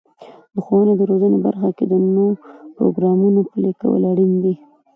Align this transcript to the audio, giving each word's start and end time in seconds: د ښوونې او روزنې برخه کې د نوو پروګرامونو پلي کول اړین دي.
د 0.53 0.55
ښوونې 0.65 0.93
او 0.97 1.05
روزنې 1.11 1.37
برخه 1.45 1.69
کې 1.77 1.85
د 1.87 1.93
نوو 2.13 2.27
پروګرامونو 2.75 3.39
پلي 3.51 3.71
کول 3.81 4.01
اړین 4.11 4.31
دي. 4.43 4.53